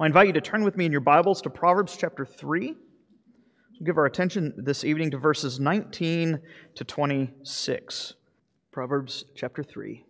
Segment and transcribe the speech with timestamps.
[0.00, 2.68] I invite you to turn with me in your Bibles to Proverbs chapter 3.
[2.68, 6.40] We'll give our attention this evening to verses 19
[6.76, 8.14] to 26.
[8.72, 10.02] Proverbs chapter 3,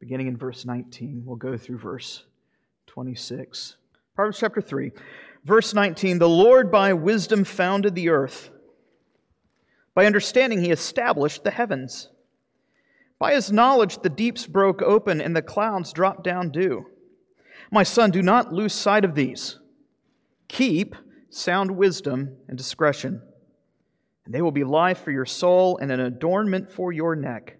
[0.00, 1.22] beginning in verse 19.
[1.24, 2.24] We'll go through verse
[2.88, 3.78] 26.
[4.14, 4.92] Proverbs chapter 3,
[5.46, 8.50] verse 19 The Lord by wisdom founded the earth,
[9.94, 12.10] by understanding he established the heavens.
[13.18, 16.84] By his knowledge the deeps broke open and the clouds dropped down dew.
[17.70, 19.58] My son, do not lose sight of these.
[20.48, 20.96] Keep
[21.30, 23.22] sound wisdom and discretion,
[24.24, 27.58] and they will be life for your soul and an adornment for your neck.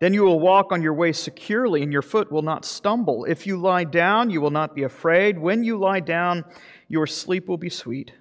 [0.00, 3.24] Then you will walk on your way securely, and your foot will not stumble.
[3.24, 5.38] If you lie down, you will not be afraid.
[5.38, 6.44] When you lie down,
[6.86, 8.12] your sleep will be sweet.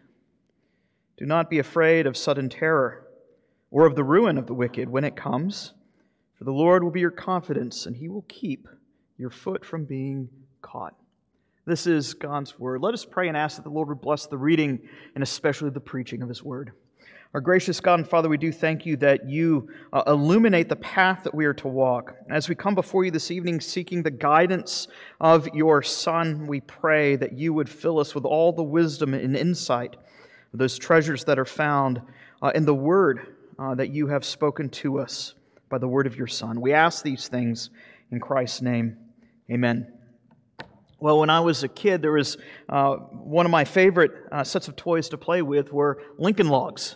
[1.18, 3.08] Do not be afraid of sudden terror
[3.72, 5.74] or of the ruin of the wicked when it comes,
[6.38, 8.68] for the Lord will be your confidence, and he will keep
[9.18, 10.30] your foot from being
[10.68, 10.96] caught.
[11.66, 12.82] This is God's word.
[12.82, 14.80] Let us pray and ask that the Lord would bless the reading
[15.16, 16.72] and especially the preaching of his word.
[17.34, 21.24] Our gracious God and Father, we do thank you that you uh, illuminate the path
[21.24, 22.16] that we are to walk.
[22.30, 24.88] As we come before you this evening seeking the guidance
[25.20, 29.36] of your Son, we pray that you would fill us with all the wisdom and
[29.36, 29.98] insight,
[30.54, 32.02] those treasures that are found
[32.42, 35.34] uh, in the word uh, that you have spoken to us
[35.70, 36.62] by the word of your Son.
[36.62, 37.72] We ask these things
[38.12, 38.98] in Christ's name.
[39.52, 39.97] Amen.
[41.00, 42.38] Well, when I was a kid, there was
[42.70, 46.96] uh, one of my favorite uh, sets of toys to play with were Lincoln Logs.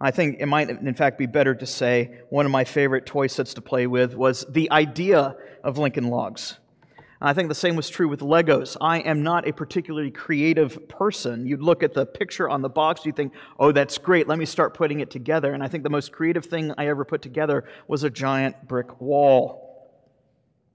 [0.00, 3.28] I think it might, in fact, be better to say one of my favorite toy
[3.28, 6.58] sets to play with was the idea of Lincoln Logs.
[7.22, 8.78] I think the same was true with Legos.
[8.80, 11.46] I am not a particularly creative person.
[11.46, 14.46] You'd look at the picture on the box, you think, oh, that's great, let me
[14.46, 15.52] start putting it together.
[15.52, 19.02] And I think the most creative thing I ever put together was a giant brick
[19.02, 19.69] wall.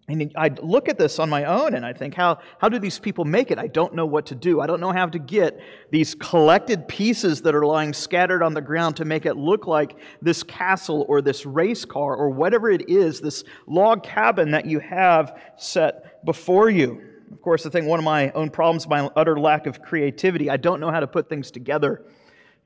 [0.08, 3.00] And I look at this on my own and I think, how, how do these
[3.00, 3.58] people make it?
[3.58, 4.62] I don't know what to do.
[4.62, 8.62] I don't know how to get these collected pieces that are lying scattered on the
[8.62, 12.88] ground to make it look like this castle or this race car or whatever it
[12.88, 17.02] is, this log cabin that you have set before you.
[17.32, 20.52] Of course, I think one of my own problems, is my utter lack of creativity.
[20.52, 22.06] I don't know how to put things together.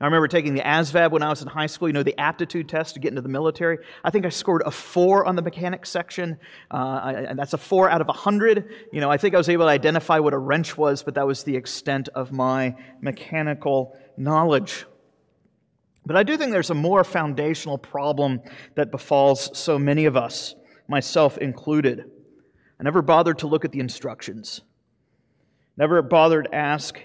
[0.00, 2.70] I remember taking the ASVAB when I was in high school, you know, the aptitude
[2.70, 3.78] test to get into the military.
[4.02, 6.38] I think I scored a four on the mechanics section,
[6.70, 8.70] uh, and that's a four out of a 100.
[8.94, 11.26] You know, I think I was able to identify what a wrench was, but that
[11.26, 14.86] was the extent of my mechanical knowledge.
[16.06, 18.40] But I do think there's a more foundational problem
[18.76, 20.54] that befalls so many of us,
[20.88, 22.10] myself included.
[22.78, 24.62] I never bothered to look at the instructions,
[25.76, 26.98] never bothered ask,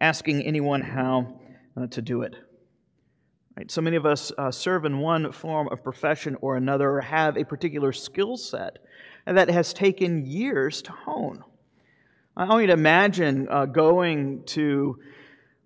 [0.00, 1.40] asking anyone how
[1.76, 2.34] uh, to do it.
[3.56, 3.70] Right?
[3.70, 7.36] So many of us uh, serve in one form of profession or another, or have
[7.36, 8.78] a particular skill set
[9.26, 11.42] that has taken years to hone.
[12.36, 14.98] I want you to imagine uh, going to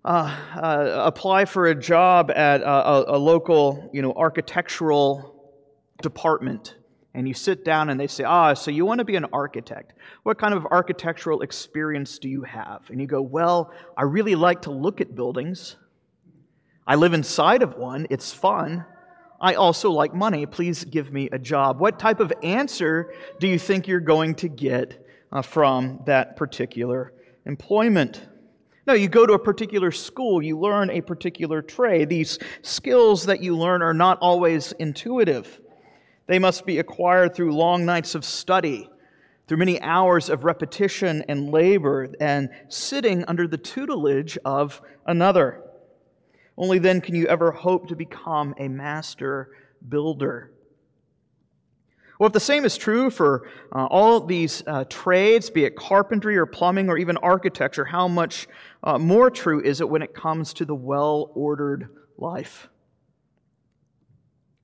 [0.05, 5.35] uh, uh, apply for a job at a, a, local, you know, architectural
[6.01, 6.75] department,
[7.13, 9.93] and you sit down and they say, "Ah, so you want to be an architect?
[10.23, 14.61] What kind of architectural experience do you have?" And you go, "Well, I really like
[14.63, 15.75] to look at buildings."
[16.91, 18.05] I live inside of one.
[18.09, 18.83] It's fun.
[19.39, 20.45] I also like money.
[20.45, 21.79] Please give me a job.
[21.79, 27.13] What type of answer do you think you're going to get uh, from that particular
[27.45, 28.27] employment?
[28.85, 32.09] No, you go to a particular school, you learn a particular trade.
[32.09, 35.61] These skills that you learn are not always intuitive.
[36.27, 38.89] They must be acquired through long nights of study,
[39.47, 45.60] through many hours of repetition and labor, and sitting under the tutelage of another.
[46.57, 49.49] Only then can you ever hope to become a master
[49.87, 50.51] builder.
[52.19, 56.37] Well, if the same is true for uh, all these uh, trades, be it carpentry
[56.37, 58.47] or plumbing or even architecture, how much
[58.83, 61.89] uh, more true is it when it comes to the well ordered
[62.19, 62.69] life?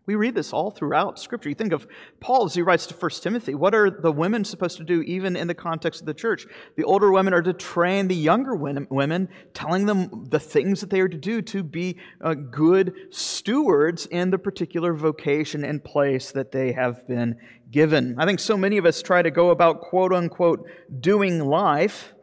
[0.07, 1.49] We read this all throughout Scripture.
[1.49, 1.85] You think of
[2.21, 3.55] Paul as he writes to 1 Timothy.
[3.55, 6.47] What are the women supposed to do, even in the context of the church?
[6.77, 11.01] The older women are to train the younger women, telling them the things that they
[11.01, 16.53] are to do to be uh, good stewards in the particular vocation and place that
[16.53, 17.35] they have been
[17.69, 18.15] given.
[18.17, 20.69] I think so many of us try to go about quote unquote
[21.01, 22.13] doing life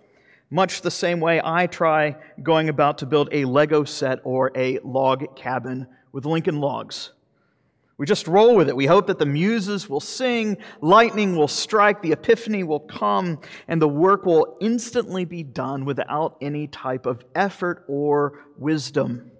[0.48, 4.78] much the same way I try going about to build a Lego set or a
[4.84, 7.10] log cabin with Lincoln logs.
[7.96, 8.76] We just roll with it.
[8.76, 13.38] We hope that the muses will sing, lightning will strike, the epiphany will come,
[13.68, 19.30] and the work will instantly be done without any type of effort or wisdom.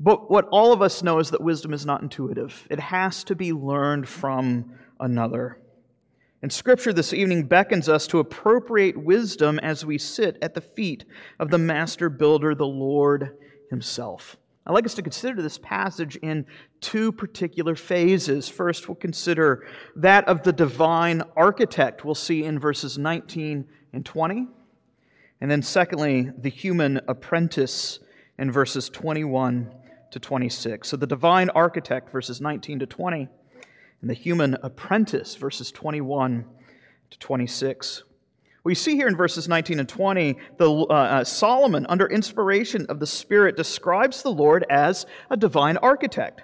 [0.00, 3.34] But what all of us know is that wisdom is not intuitive, it has to
[3.34, 5.58] be learned from another.
[6.40, 11.04] And Scripture this evening beckons us to appropriate wisdom as we sit at the feet
[11.40, 13.36] of the master builder, the Lord
[13.70, 14.36] Himself.
[14.68, 16.44] I'd like us to consider this passage in
[16.82, 18.50] two particular phases.
[18.50, 19.66] First, we'll consider
[19.96, 24.46] that of the divine architect, we'll see in verses 19 and 20.
[25.40, 28.00] And then, secondly, the human apprentice
[28.38, 29.72] in verses 21
[30.10, 30.86] to 26.
[30.86, 33.26] So, the divine architect, verses 19 to 20,
[34.02, 36.44] and the human apprentice, verses 21
[37.08, 38.02] to 26.
[38.68, 43.00] We see here in verses 19 and 20, the, uh, uh, Solomon, under inspiration of
[43.00, 46.42] the Spirit, describes the Lord as a divine architect.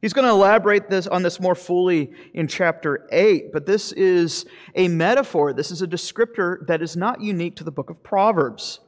[0.00, 4.46] He's going to elaborate this on this more fully in chapter 8, but this is
[4.76, 5.52] a metaphor.
[5.52, 8.78] This is a descriptor that is not unique to the book of Proverbs.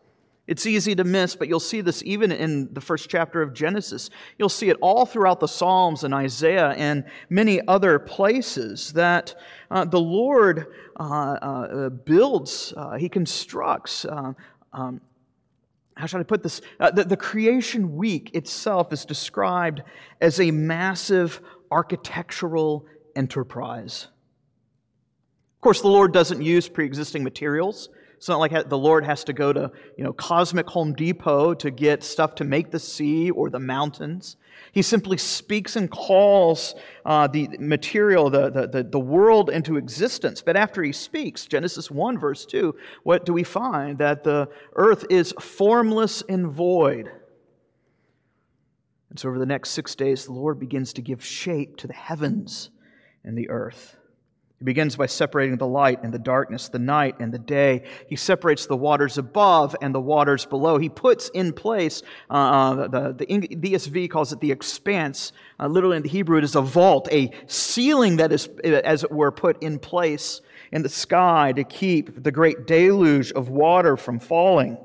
[0.50, 4.10] It's easy to miss, but you'll see this even in the first chapter of Genesis.
[4.36, 9.32] You'll see it all throughout the Psalms and Isaiah and many other places that
[9.70, 10.66] uh, the Lord
[10.98, 14.04] uh, uh, builds, uh, He constructs.
[14.04, 14.32] Uh,
[14.72, 15.00] um,
[15.94, 16.60] how should I put this?
[16.80, 19.84] Uh, the, the creation week itself is described
[20.20, 24.08] as a massive architectural enterprise.
[25.58, 27.88] Of course, the Lord doesn't use pre existing materials.
[28.20, 31.70] It's not like the Lord has to go to, you know, Cosmic Home Depot to
[31.70, 34.36] get stuff to make the sea or the mountains.
[34.72, 36.74] He simply speaks and calls
[37.06, 40.42] uh, the material, the, the, the world into existence.
[40.42, 43.96] But after he speaks, Genesis 1, verse 2, what do we find?
[43.96, 47.10] That the earth is formless and void.
[49.08, 51.94] And so over the next six days, the Lord begins to give shape to the
[51.94, 52.68] heavens
[53.24, 53.96] and the earth.
[54.60, 57.84] He begins by separating the light and the darkness, the night and the day.
[58.08, 60.76] He separates the waters above and the waters below.
[60.76, 65.32] He puts in place, uh, uh the, the, ESV calls it the expanse.
[65.58, 69.10] Uh, literally in the Hebrew, it is a vault, a ceiling that is, as it
[69.10, 70.42] were, put in place
[70.72, 74.76] in the sky to keep the great deluge of water from falling.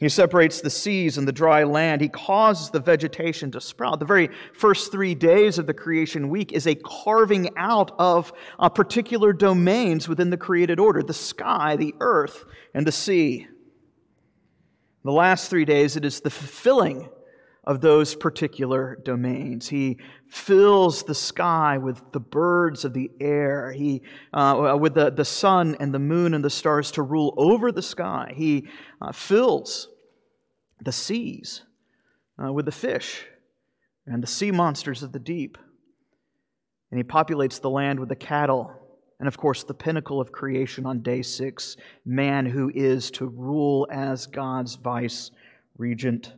[0.00, 2.00] He separates the seas and the dry land.
[2.00, 3.98] He causes the vegetation to sprout.
[3.98, 8.68] The very first three days of the creation week is a carving out of uh,
[8.68, 13.48] particular domains within the created order the sky, the earth, and the sea.
[15.04, 17.08] The last three days, it is the fulfilling
[17.64, 19.68] of those particular domains.
[19.68, 19.98] He
[20.28, 24.02] fills the sky with the birds of the air, he,
[24.32, 27.82] uh, with the, the sun and the moon and the stars to rule over the
[27.82, 28.32] sky.
[28.36, 28.68] He
[29.00, 29.88] uh, fills
[30.82, 31.62] the seas
[32.42, 33.24] uh, with the fish
[34.06, 35.58] and the sea monsters of the deep.
[36.90, 38.72] And he populates the land with the cattle.
[39.18, 43.86] And of course, the pinnacle of creation on day six man who is to rule
[43.90, 45.30] as God's vice
[45.76, 46.34] regent.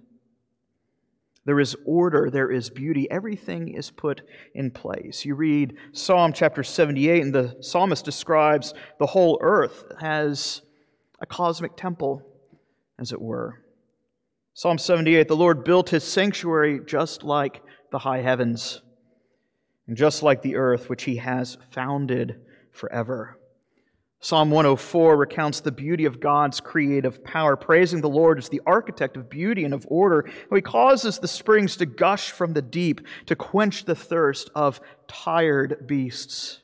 [1.46, 3.10] There is order, there is beauty.
[3.10, 4.20] Everything is put
[4.54, 5.24] in place.
[5.24, 10.60] You read Psalm chapter 78, and the psalmist describes the whole earth as
[11.20, 12.22] a cosmic temple,
[12.98, 13.64] as it were.
[14.52, 18.82] Psalm 78 The Lord built his sanctuary just like the high heavens,
[19.86, 22.38] and just like the earth, which he has founded
[22.70, 23.39] forever.
[24.22, 29.16] Psalm 104 recounts the beauty of God's creative power, praising the Lord as the architect
[29.16, 30.28] of beauty and of order.
[30.50, 34.78] How he causes the springs to gush from the deep to quench the thirst of
[35.08, 36.60] tired beasts.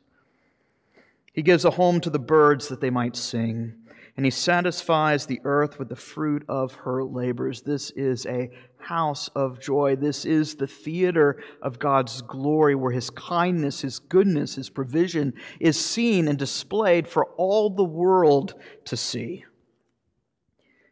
[1.33, 3.86] He gives a home to the birds that they might sing
[4.17, 7.61] and he satisfies the earth with the fruit of her labors.
[7.61, 9.97] This is a house of joy.
[9.97, 15.79] This is the theater of God's glory where his kindness, his goodness, his provision is
[15.79, 18.55] seen and displayed for all the world
[18.87, 19.45] to see.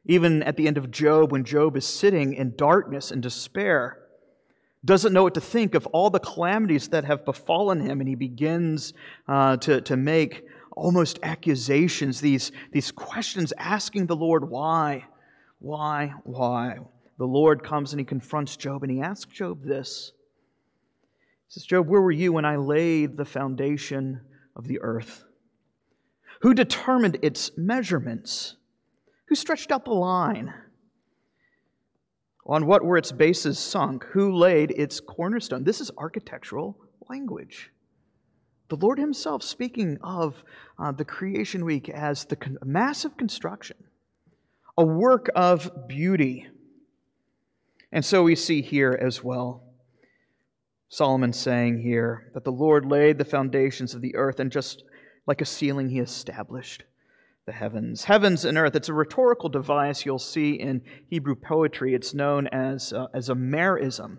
[0.04, 4.00] Even at the end of Job, when Job is sitting in darkness and despair,
[4.84, 8.14] doesn't know what to think of all the calamities that have befallen him, and he
[8.14, 8.92] begins
[9.26, 15.04] uh, to, to make almost accusations, these, these questions asking the Lord, why?
[15.58, 16.12] Why?
[16.24, 16.78] Why?
[17.18, 20.12] The Lord comes and he confronts Job and he asks Job this.
[21.46, 24.20] He says, Job, where were you when I laid the foundation
[24.56, 25.24] of the earth?
[26.40, 28.56] Who determined its measurements?
[29.26, 30.52] Who stretched out the line?
[32.46, 34.04] On what were its bases sunk?
[34.12, 35.64] Who laid its cornerstone?
[35.64, 36.76] This is architectural
[37.08, 37.70] language.
[38.74, 40.42] The Lord Himself speaking of
[40.80, 43.76] uh, the creation week as the con- massive construction,
[44.76, 46.48] a work of beauty.
[47.92, 49.62] And so we see here as well
[50.88, 54.82] Solomon saying here that the Lord laid the foundations of the earth, and just
[55.24, 56.82] like a ceiling, He established
[57.46, 58.02] the heavens.
[58.02, 61.94] Heavens and earth, it's a rhetorical device you'll see in Hebrew poetry.
[61.94, 64.18] It's known as, uh, as a merism.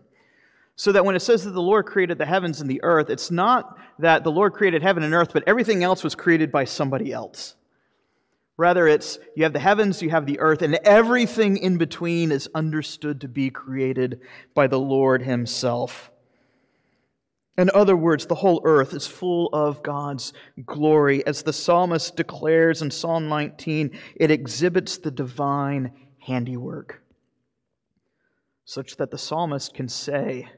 [0.78, 3.32] So that when it says that the Lord created the heavens and the earth, it's
[3.32, 7.14] not that the Lord created heaven and earth, but everything else was created by somebody
[7.14, 7.56] else.
[8.58, 12.50] Rather, it's you have the heavens, you have the earth, and everything in between is
[12.56, 14.22] understood to be created
[14.54, 16.12] by the Lord Himself.
[17.58, 20.34] In other words, the whole earth is full of God's
[20.66, 21.26] glory.
[21.26, 27.02] As the psalmist declares in Psalm 19, it exhibits the divine handiwork,
[28.66, 30.50] such that the psalmist can say,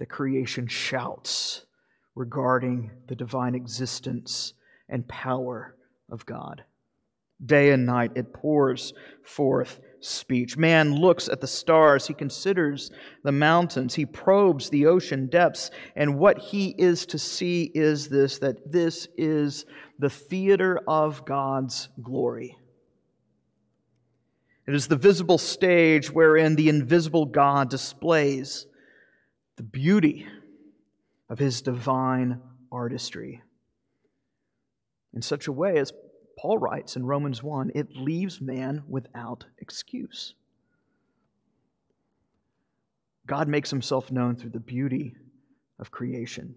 [0.00, 1.66] The creation shouts
[2.14, 4.54] regarding the divine existence
[4.88, 5.76] and power
[6.10, 6.64] of God.
[7.44, 10.56] Day and night it pours forth speech.
[10.56, 12.90] Man looks at the stars, he considers
[13.24, 18.38] the mountains, he probes the ocean depths, and what he is to see is this
[18.38, 19.66] that this is
[19.98, 22.56] the theater of God's glory.
[24.66, 28.66] It is the visible stage wherein the invisible God displays
[29.60, 30.26] the beauty
[31.28, 32.40] of his divine
[32.72, 33.42] artistry
[35.12, 35.92] in such a way as
[36.38, 40.34] Paul writes in Romans 1 it leaves man without excuse.
[43.26, 45.14] God makes himself known through the beauty
[45.78, 46.54] of creation.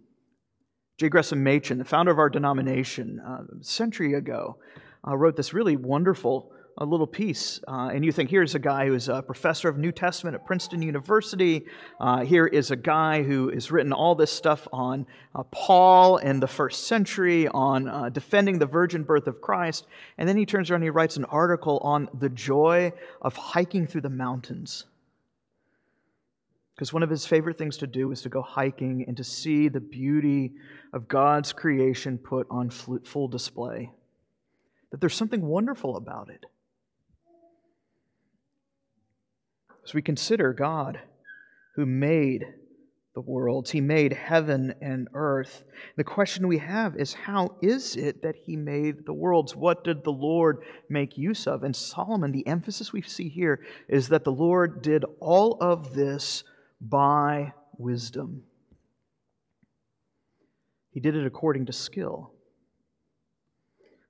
[0.98, 1.10] J.
[1.10, 4.60] Gresham Machen, the founder of our denomination, uh, a century ago,
[5.06, 8.88] uh, wrote this really wonderful a little piece, uh, and you think here's a guy
[8.88, 11.66] who is a professor of New Testament at Princeton University.
[12.00, 16.42] Uh, here is a guy who has written all this stuff on uh, Paul and
[16.42, 19.86] the first century, on uh, defending the virgin birth of Christ.
[20.18, 23.86] And then he turns around and he writes an article on the joy of hiking
[23.86, 24.86] through the mountains.
[26.74, 29.68] Because one of his favorite things to do is to go hiking and to see
[29.68, 30.54] the beauty
[30.92, 33.92] of God's creation put on full display.
[34.90, 36.48] That there's something wonderful about it.
[39.86, 41.00] As we consider God
[41.76, 42.46] who made
[43.14, 45.64] the worlds, He made heaven and earth,
[45.98, 49.56] the question we have is how is it that He made the worlds?
[49.56, 51.64] What did the Lord make use of?
[51.64, 56.44] And Solomon, the emphasis we see here is that the Lord did all of this
[56.82, 58.44] by wisdom.
[60.92, 62.32] He did it according to skill.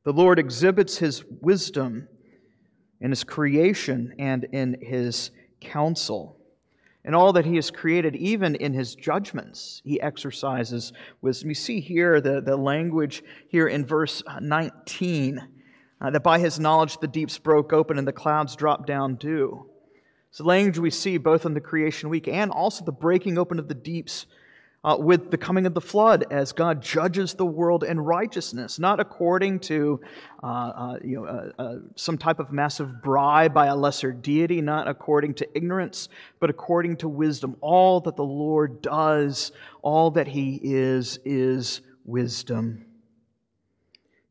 [0.05, 2.07] The Lord exhibits His wisdom
[3.01, 5.31] in His creation and in His
[5.63, 6.37] counsel.
[7.05, 11.49] And all that he has created, even in his judgments, he exercises wisdom.
[11.49, 15.41] You see here the, the language here in verse 19
[15.99, 19.69] uh, that by his knowledge the deeps broke open and the clouds dropped down dew.
[20.29, 23.59] It's the language we see both in the creation week and also the breaking open
[23.59, 24.25] of the deeps
[24.83, 28.99] uh, with the coming of the flood as God judges the world in righteousness, not
[28.99, 30.01] according to
[30.43, 34.61] uh, uh, you know, uh, uh, some type of massive bribe by a lesser deity,
[34.61, 36.09] not according to ignorance,
[36.39, 37.55] but according to wisdom.
[37.61, 42.85] All that the Lord does, all that He is, is wisdom.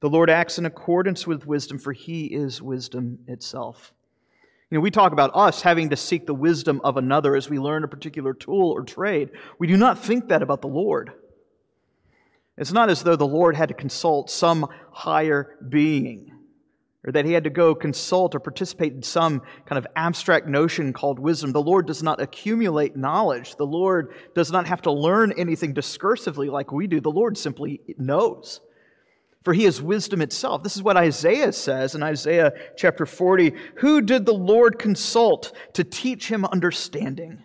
[0.00, 3.94] The Lord acts in accordance with wisdom, for He is wisdom itself.
[4.72, 7.58] You know, we talk about us having to seek the wisdom of another as we
[7.58, 9.28] learn a particular tool or trade.
[9.58, 11.12] We do not think that about the Lord.
[12.56, 16.32] It's not as though the Lord had to consult some higher being
[17.04, 20.94] or that he had to go consult or participate in some kind of abstract notion
[20.94, 21.52] called wisdom.
[21.52, 23.56] The Lord does not accumulate knowledge.
[23.56, 26.98] The Lord does not have to learn anything discursively like we do.
[26.98, 28.62] The Lord simply knows
[29.42, 30.62] for he is wisdom itself.
[30.62, 33.52] This is what Isaiah says in Isaiah chapter 40.
[33.76, 37.44] Who did the Lord consult to teach him understanding?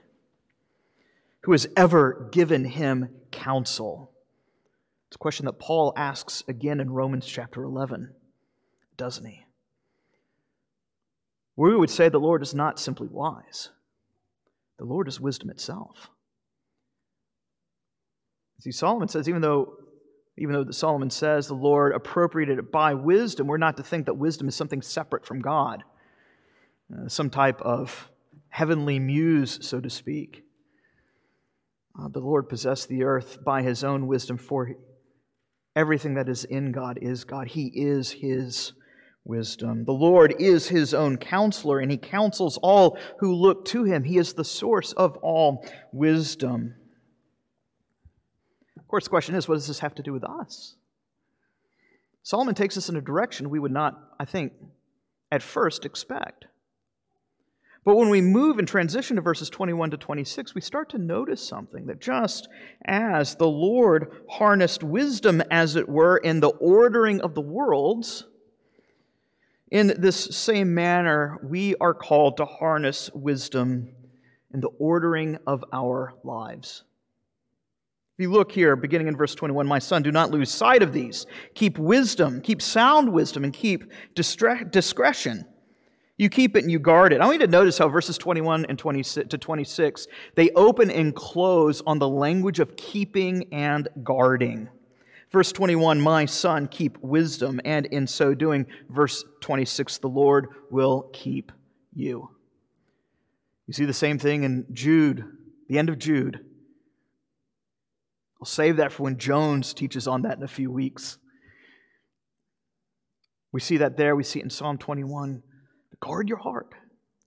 [1.41, 4.11] Who has ever given him counsel?
[5.07, 8.13] It's a question that Paul asks again in Romans chapter 11,
[8.97, 9.45] doesn't he?
[11.55, 13.69] We would say the Lord is not simply wise,
[14.77, 16.09] the Lord is wisdom itself.
[18.59, 19.77] See, Solomon says, even though
[20.37, 24.13] even though Solomon says the Lord appropriated it by wisdom, we're not to think that
[24.13, 25.83] wisdom is something separate from God,
[26.93, 28.09] uh, some type of
[28.49, 30.43] heavenly muse, so to speak.
[31.99, 34.75] Uh, the Lord possessed the earth by his own wisdom, for
[35.75, 37.47] everything that is in God is God.
[37.47, 38.73] He is his
[39.25, 39.85] wisdom.
[39.85, 44.03] The Lord is his own counselor, and he counsels all who look to him.
[44.03, 46.75] He is the source of all wisdom.
[48.87, 50.75] Of course, the question is what does this have to do with us?
[52.23, 54.53] Solomon takes us in a direction we would not, I think,
[55.29, 56.45] at first expect.
[57.83, 61.45] But when we move and transition to verses 21 to 26, we start to notice
[61.45, 62.47] something that just
[62.85, 68.23] as the Lord harnessed wisdom, as it were, in the ordering of the worlds,
[69.69, 73.89] in this same manner, we are called to harness wisdom
[74.53, 76.85] in the ordering of our lives.
[78.17, 80.91] If you look here, beginning in verse 21, my son, do not lose sight of
[80.91, 81.27] these.
[81.53, 85.45] Keep wisdom, keep sound wisdom, and keep discretion.
[86.17, 87.21] You keep it and you guard it.
[87.21, 91.15] I want you to notice how verses 21 and 26 to 26, they open and
[91.15, 94.67] close on the language of keeping and guarding.
[95.31, 101.11] Verse 21, my son, keep wisdom, and in so doing, verse 26, the Lord will
[101.13, 101.51] keep
[101.93, 102.31] you.
[103.67, 105.23] You see the same thing in Jude,
[105.67, 106.43] the end of Jude.
[108.41, 111.17] I'll save that for when Jones teaches on that in a few weeks.
[113.51, 115.41] We see that there, we see it in Psalm 21.
[115.99, 116.73] Guard your heart.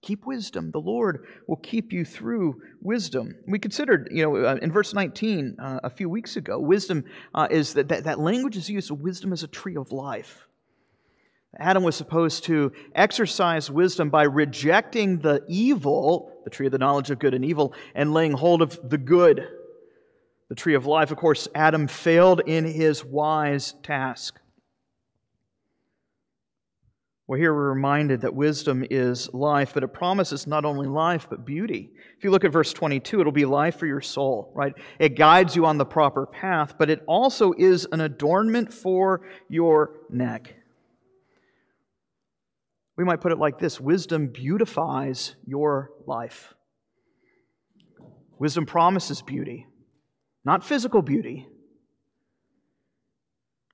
[0.03, 0.71] Keep wisdom.
[0.71, 3.35] The Lord will keep you through wisdom.
[3.47, 7.49] We considered, you know, uh, in verse 19 uh, a few weeks ago, wisdom uh,
[7.51, 8.91] is that, that that language is used.
[8.91, 10.47] Wisdom is a tree of life.
[11.59, 17.11] Adam was supposed to exercise wisdom by rejecting the evil, the tree of the knowledge
[17.11, 19.49] of good and evil, and laying hold of the good,
[20.51, 21.11] the tree of life.
[21.11, 24.39] Of course, Adam failed in his wise task.
[27.27, 31.47] Well, here we're reminded that wisdom is life, but it promises not only life, but
[31.47, 31.93] beauty.
[32.19, 34.73] If you look at verse 22, it'll be life for your soul, right?
[34.99, 40.01] It guides you on the proper path, but it also is an adornment for your
[40.11, 40.53] neck.
[42.97, 46.53] We might put it like this wisdom beautifies your life.
[48.41, 49.69] Wisdom promises beauty,
[50.45, 51.47] not physical beauty,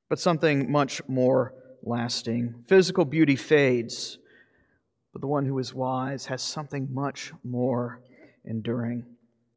[0.08, 2.64] but something much more lasting.
[2.66, 4.18] Physical beauty fades,
[5.12, 8.02] but the one who is wise has something much more
[8.44, 9.04] enduring.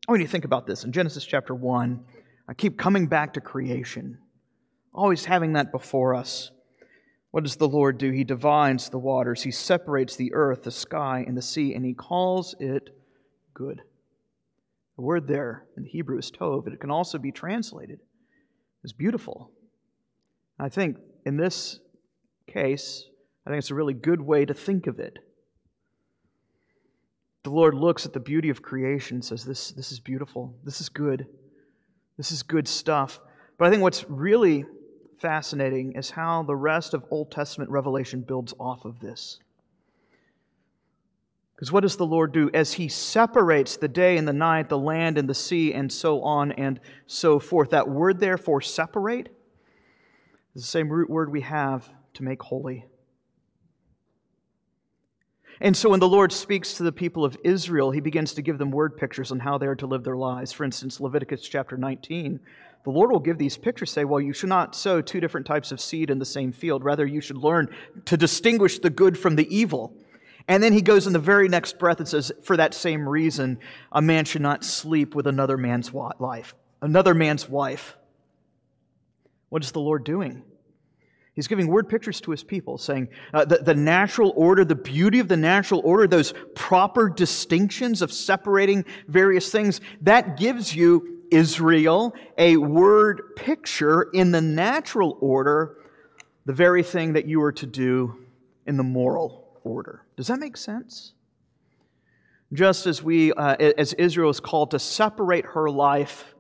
[0.08, 0.84] I want you to think about this.
[0.84, 2.04] In Genesis chapter 1,
[2.48, 4.18] I keep coming back to creation,
[4.94, 6.51] always having that before us.
[7.32, 8.10] What does the Lord do?
[8.10, 11.94] He divides the waters, He separates the earth, the sky, and the sea, and He
[11.94, 12.89] calls it
[13.54, 13.82] good.
[15.00, 18.01] The word there in the Hebrew is tov, but it can also be translated
[18.84, 19.50] as beautiful.
[20.60, 21.79] I think in this
[22.48, 23.06] case,
[23.46, 25.18] I think it's a really good way to think of it.
[27.44, 30.53] The Lord looks at the beauty of creation and says, This, this is beautiful.
[30.66, 31.27] This is good.
[32.18, 33.22] This is good stuff.
[33.57, 34.66] But I think what's really
[35.22, 39.40] fascinating is how the rest of Old Testament revelation builds off of this.
[41.59, 42.50] Because what does the Lord do?
[42.53, 46.22] As He separates the day and the night, the land and the sea, and so
[46.22, 49.27] on and so forth, that word therefore, separate
[50.55, 52.85] is the same root word we have to make holy.
[55.59, 58.57] And so when the Lord speaks to the people of Israel, he begins to give
[58.57, 60.53] them word pictures on how they are to live their lives.
[60.53, 62.39] For instance, Leviticus chapter 19,
[62.85, 65.74] the Lord will give these pictures, say, well, you should not sow two different types
[65.74, 66.85] of seed in the same field.
[66.85, 67.67] Rather, you should learn
[68.05, 69.93] to distinguish the good from the evil.
[70.50, 73.59] And then he goes in the very next breath and says, for that same reason,
[73.92, 76.55] a man should not sleep with another man's wife.
[76.81, 77.96] Another man's wife.
[79.50, 80.44] What is the Lord doing?
[81.35, 85.20] He's giving word pictures to his people, saying uh, the, the natural order, the beauty
[85.20, 92.16] of the natural order, those proper distinctions of separating various things, that gives you, Israel,
[92.40, 95.77] a word picture in the natural order,
[96.46, 98.25] the very thing that you are to do
[98.66, 100.03] in the moral order.
[100.20, 101.14] Does that make sense?
[102.51, 106.36] Just as we, uh, as Israel is called to separate her life,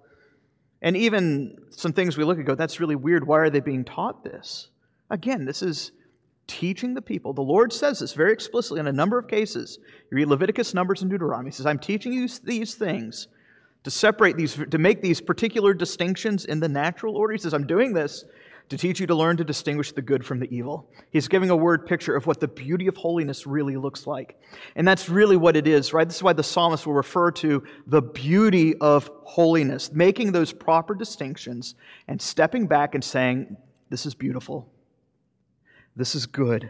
[0.81, 3.25] and even some things we look at go, that's really weird.
[3.25, 4.67] Why are they being taught this?
[5.09, 5.93] Again, this is
[6.45, 7.31] teaching the people.
[7.31, 9.79] The Lord says this very explicitly in a number of cases.
[10.11, 11.47] You read Leviticus, Numbers, and Deuteronomy.
[11.47, 13.29] He says, I'm teaching you these things
[13.85, 17.31] to separate these, to make these particular distinctions in the natural order.
[17.31, 18.25] He says, I'm doing this
[18.69, 20.89] to teach you to learn to distinguish the good from the evil.
[21.11, 24.39] He's giving a word picture of what the beauty of holiness really looks like.
[24.75, 26.07] And that's really what it is, right?
[26.07, 30.93] This is why the psalmist will refer to the beauty of holiness, making those proper
[30.93, 31.75] distinctions
[32.07, 33.57] and stepping back and saying,
[33.89, 34.71] This is beautiful.
[35.95, 36.69] This is good.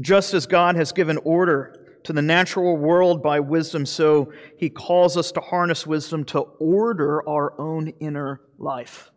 [0.00, 5.16] Just as God has given order to the natural world by wisdom, so he calls
[5.16, 9.10] us to harness wisdom to order our own inner life.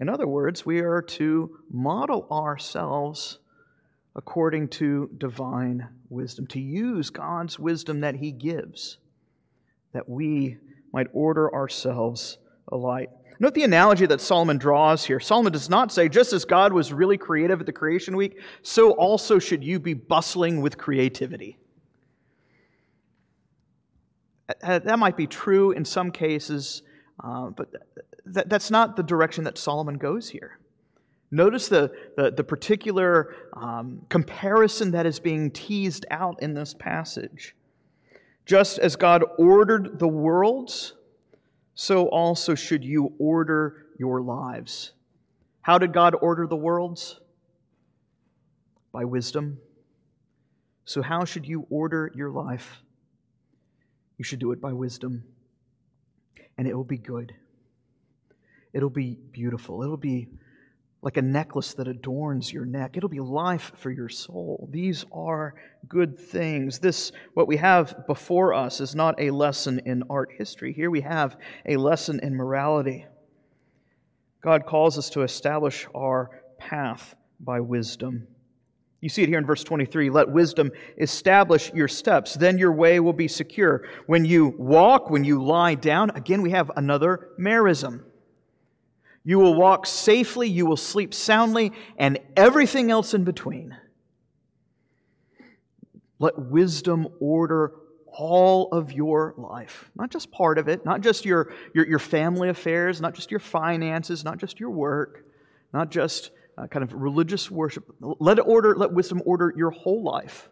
[0.00, 3.38] In other words, we are to model ourselves
[4.16, 8.98] according to divine wisdom, to use God's wisdom that he gives,
[9.92, 10.58] that we
[10.92, 13.10] might order ourselves alike.
[13.40, 15.18] Note the analogy that Solomon draws here.
[15.18, 18.92] Solomon does not say, just as God was really creative at the creation week, so
[18.92, 21.58] also should you be bustling with creativity.
[24.60, 26.82] That might be true in some cases,
[27.22, 27.68] uh, but
[28.26, 30.58] that's not the direction that Solomon goes here.
[31.30, 37.56] Notice the, the, the particular um, comparison that is being teased out in this passage.
[38.46, 40.94] Just as God ordered the worlds,
[41.74, 44.92] so also should you order your lives.
[45.62, 47.18] How did God order the worlds?
[48.92, 49.58] By wisdom.
[50.84, 52.82] So, how should you order your life?
[54.18, 55.24] You should do it by wisdom,
[56.58, 57.34] and it will be good.
[58.72, 59.82] It'll be beautiful.
[59.82, 60.28] It'll be
[61.04, 62.96] like a necklace that adorns your neck.
[62.96, 64.70] It'll be life for your soul.
[64.72, 65.54] These are
[65.86, 66.78] good things.
[66.78, 70.72] This, what we have before us, is not a lesson in art history.
[70.72, 71.36] Here we have
[71.66, 73.04] a lesson in morality.
[74.42, 78.26] God calls us to establish our path by wisdom.
[79.02, 82.98] You see it here in verse 23 let wisdom establish your steps, then your way
[82.98, 83.84] will be secure.
[84.06, 88.04] When you walk, when you lie down, again, we have another merism.
[89.24, 93.74] You will walk safely, you will sleep soundly, and everything else in between.
[96.18, 97.72] Let wisdom order
[98.06, 102.48] all of your life, not just part of it, not just your, your, your family
[102.48, 105.24] affairs, not just your finances, not just your work,
[105.72, 107.84] not just uh, kind of religious worship.
[108.00, 110.48] Let it order, let wisdom order your whole life.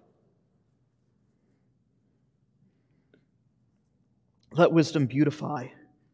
[4.51, 5.69] Let wisdom beautify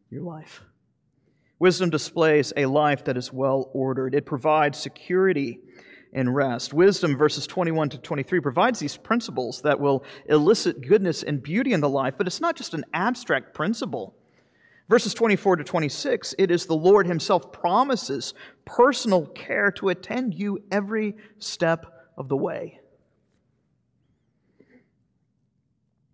[0.09, 0.61] your life.
[1.59, 4.15] Wisdom displays a life that is well ordered.
[4.15, 5.59] It provides security
[6.13, 6.73] and rest.
[6.73, 11.81] Wisdom, verses 21 to 23, provides these principles that will elicit goodness and beauty in
[11.81, 14.15] the life, but it's not just an abstract principle.
[14.87, 18.33] Verses 24 to 26, it is the Lord Himself promises
[18.65, 21.85] personal care to attend you every step
[22.17, 22.79] of the way.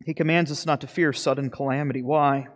[0.06, 2.02] He commands us not to fear sudden calamity.
[2.02, 2.48] Why?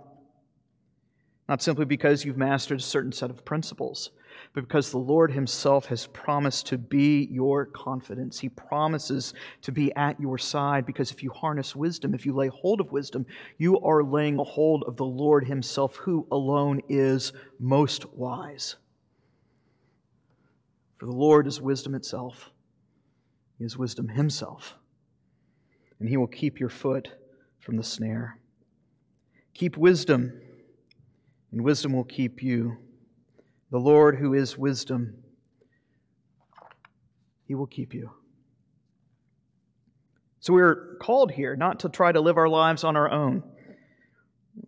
[1.49, 4.11] Not simply because you've mastered a certain set of principles,
[4.53, 8.39] but because the Lord Himself has promised to be your confidence.
[8.39, 9.33] He promises
[9.63, 12.91] to be at your side because if you harness wisdom, if you lay hold of
[12.91, 13.25] wisdom,
[13.57, 18.75] you are laying hold of the Lord Himself, who alone is most wise.
[20.99, 22.51] For the Lord is wisdom itself,
[23.57, 24.75] He is wisdom Himself,
[25.99, 27.09] and He will keep your foot
[27.57, 28.37] from the snare.
[29.55, 30.39] Keep wisdom,
[31.51, 32.77] and wisdom will keep you
[33.71, 35.15] the Lord who is wisdom,
[37.45, 38.11] he will keep you.
[40.39, 43.43] So we're called here not to try to live our lives on our own.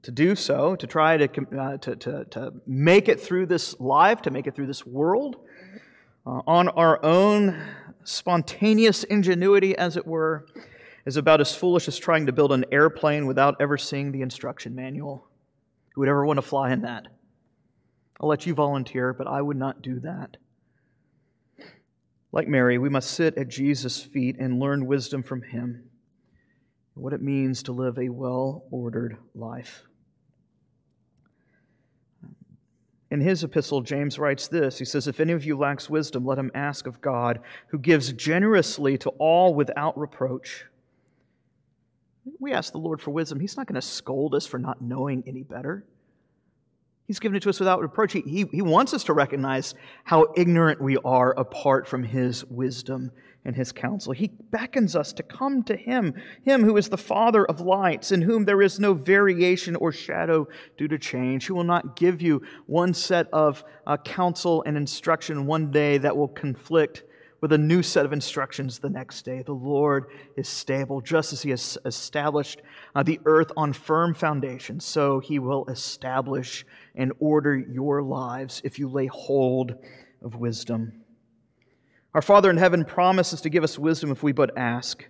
[0.03, 4.21] To do so, to try to, uh, to, to, to, make it through this life,
[4.21, 5.37] to make it through this world,
[6.25, 7.61] uh, on our own
[8.03, 10.45] spontaneous ingenuity, as it were,
[11.05, 14.75] is about as foolish as trying to build an airplane without ever seeing the instruction
[14.75, 15.27] manual.
[15.93, 17.07] Who would ever want to fly in that?
[18.19, 20.37] I'll let you volunteer, but I would not do that.
[22.31, 25.89] Like Mary, we must sit at Jesus' feet and learn wisdom from him,
[26.93, 29.83] what it means to live a well ordered life.
[33.09, 36.37] In his epistle, James writes this He says, If any of you lacks wisdom, let
[36.37, 40.65] him ask of God, who gives generously to all without reproach.
[42.39, 43.39] We ask the Lord for wisdom.
[43.39, 45.85] He's not going to scold us for not knowing any better.
[47.07, 48.13] He's given it to us without reproach.
[48.13, 53.11] He, he, he wants us to recognize how ignorant we are apart from His wisdom
[53.43, 54.13] and His counsel.
[54.13, 58.21] He beckons us to come to Him, Him who is the Father of lights, in
[58.21, 62.43] whom there is no variation or shadow due to change, who will not give you
[62.67, 67.03] one set of uh, counsel and instruction one day that will conflict
[67.41, 69.41] with a new set of instructions the next day.
[69.41, 70.05] The Lord
[70.37, 72.61] is stable, just as He has established
[72.95, 78.77] uh, the earth on firm foundations, so He will establish and order your lives if
[78.77, 79.73] you lay hold
[80.21, 81.01] of wisdom.
[82.13, 85.03] Our Father in heaven promises to give us wisdom if we but ask,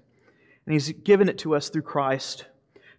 [0.66, 2.46] and He's given it to us through Christ,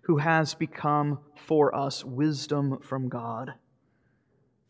[0.02, 3.54] who has become for us wisdom from God.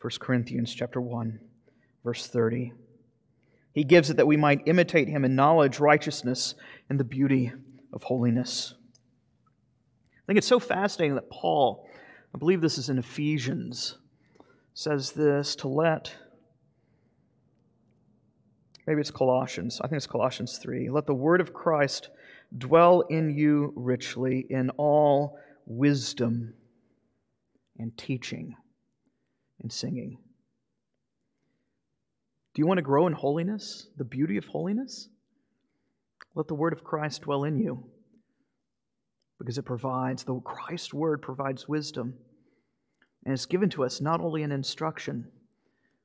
[0.01, 1.40] 1 Corinthians chapter 1,
[2.05, 2.72] verse 30.
[3.73, 6.55] He gives it that we might imitate him in knowledge, righteousness,
[6.91, 7.53] and the beauty
[7.93, 8.75] of holiness.
[10.17, 11.89] I think it's so fascinating that Paul,
[12.35, 13.99] I believe this is in Ephesians,
[14.75, 16.15] says this to let,
[18.87, 20.91] maybe it's Colossians, I think it's Colossians 3.
[20.91, 22.11] Let the word of Christ
[22.57, 26.55] dwell in you richly in all wisdom
[27.79, 28.55] and teaching
[29.63, 30.19] and singing
[32.55, 35.09] do you want to grow in holiness, the beauty of holiness?
[36.35, 37.85] Let the word of Christ dwell in you
[39.38, 42.15] because it provides, the Christ word provides wisdom.
[43.25, 45.27] And it's given to us not only in instruction,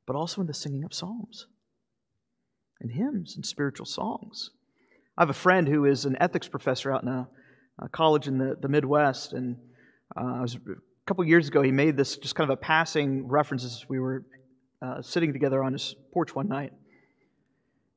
[0.06, 1.48] but also in the singing of psalms
[2.80, 4.52] and hymns and spiritual songs.
[5.18, 7.28] I have a friend who is an ethics professor out in a,
[7.82, 9.58] uh, college in the, the Midwest, and
[10.16, 13.64] uh, was, a couple years ago, he made this just kind of a passing reference
[13.64, 14.26] as we were
[14.82, 16.74] uh, sitting together on his porch one night.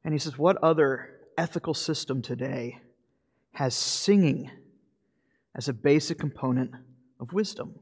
[0.04, 2.78] And he says, What other ethical system today
[3.52, 4.50] has singing
[5.54, 6.72] as a basic component
[7.20, 7.74] of wisdom?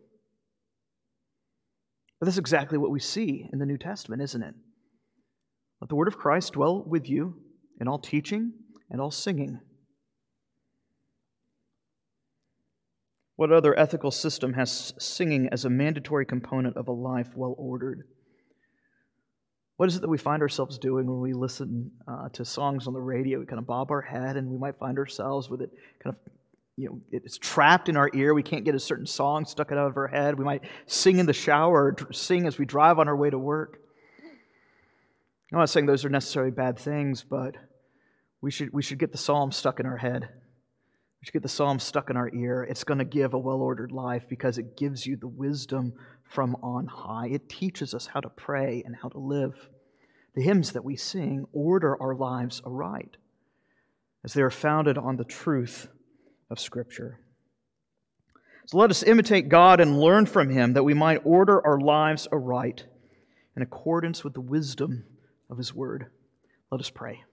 [2.19, 4.55] But that's exactly what we see in the New Testament, isn't it?
[5.81, 7.37] Let the word of Christ dwell with you
[7.81, 8.53] in all teaching
[8.91, 9.61] and all singing.
[13.37, 18.09] What other ethical system has singing as a mandatory component of a life well ordered?
[19.79, 22.95] What is it that we find ourselves doing when we listen uh, to songs on
[22.95, 23.39] the radio?
[23.39, 25.71] We kind of bob our head and we might find ourselves with it
[26.03, 26.33] kind of,
[26.77, 28.35] you know, it's trapped in our ear.
[28.35, 30.37] We can't get a certain song stuck out of our head.
[30.37, 33.39] We might sing in the shower or sing as we drive on our way to
[33.39, 33.79] work.
[35.53, 37.55] I'm not saying those are necessarily bad things, but
[38.41, 40.23] we should, we should get the psalm stuck in our head.
[40.23, 42.67] We should get the psalm stuck in our ear.
[42.69, 45.93] It's going to give a well ordered life because it gives you the wisdom
[46.29, 47.29] from on high.
[47.29, 49.55] It teaches us how to pray and how to live.
[50.35, 53.17] The hymns that we sing order our lives aright
[54.25, 55.89] as they are founded on the truth
[56.51, 57.19] of Scripture.
[58.67, 62.29] So let us imitate God and learn from Him that we might order our lives
[62.31, 62.85] aright
[63.57, 65.05] in accordance with the wisdom
[65.51, 66.07] of His Word.
[66.71, 67.25] Let us pray.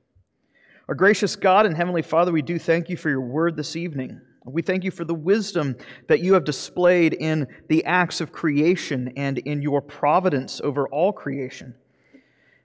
[0.87, 4.21] Our gracious God and Heavenly Father, we do thank you for your word this evening.
[4.47, 5.75] We thank you for the wisdom
[6.07, 11.11] that you have displayed in the acts of creation and in your providence over all
[11.11, 11.73] creation.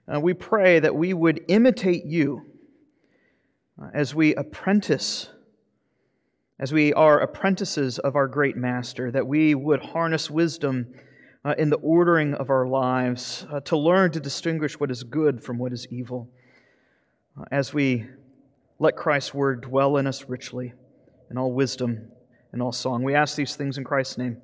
[0.07, 2.45] Uh, we pray that we would imitate you
[3.81, 5.29] uh, as we apprentice,
[6.59, 10.93] as we are apprentices of our great Master, that we would harness wisdom
[11.43, 15.43] uh, in the ordering of our lives uh, to learn to distinguish what is good
[15.43, 16.29] from what is evil.
[17.39, 18.05] Uh, as we
[18.77, 20.73] let Christ's word dwell in us richly
[21.31, 22.11] in all wisdom
[22.51, 23.03] and all song.
[23.03, 24.37] We ask these things in Christ's name.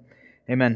[0.49, 0.75] Amen.